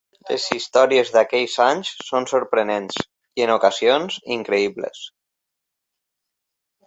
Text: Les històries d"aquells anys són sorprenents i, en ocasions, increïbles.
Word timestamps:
Les 0.27 0.45
històries 0.53 1.09
d"aquells 1.15 1.57
anys 1.65 1.89
són 2.07 2.25
sorprenents 2.31 2.97
i, 3.01 3.05
en 3.45 3.53
ocasions, 3.57 4.17
increïbles. 4.37 5.03